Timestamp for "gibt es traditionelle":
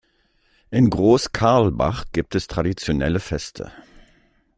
2.11-3.19